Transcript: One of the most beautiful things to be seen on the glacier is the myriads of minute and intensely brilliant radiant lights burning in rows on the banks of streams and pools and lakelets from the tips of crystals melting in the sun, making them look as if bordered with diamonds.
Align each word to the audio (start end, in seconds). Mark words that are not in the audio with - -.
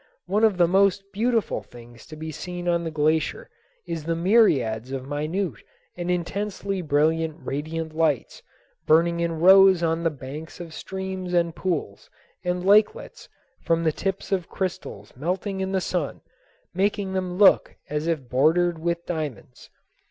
One 0.25 0.43
of 0.43 0.57
the 0.57 0.67
most 0.67 1.03
beautiful 1.13 1.61
things 1.61 2.07
to 2.07 2.15
be 2.15 2.31
seen 2.31 2.67
on 2.67 2.83
the 2.83 2.89
glacier 2.89 3.51
is 3.85 4.03
the 4.05 4.15
myriads 4.15 4.91
of 4.91 5.07
minute 5.07 5.61
and 5.95 6.09
intensely 6.09 6.81
brilliant 6.81 7.37
radiant 7.39 7.95
lights 7.95 8.41
burning 8.87 9.19
in 9.19 9.39
rows 9.39 9.83
on 9.83 10.01
the 10.01 10.09
banks 10.09 10.59
of 10.59 10.73
streams 10.73 11.35
and 11.35 11.55
pools 11.55 12.09
and 12.43 12.65
lakelets 12.65 13.29
from 13.61 13.83
the 13.83 13.91
tips 13.91 14.31
of 14.31 14.49
crystals 14.49 15.13
melting 15.15 15.59
in 15.61 15.71
the 15.71 15.79
sun, 15.81 16.21
making 16.73 17.13
them 17.13 17.37
look 17.37 17.75
as 17.87 18.07
if 18.07 18.27
bordered 18.27 18.79
with 18.79 19.05
diamonds. 19.05 19.69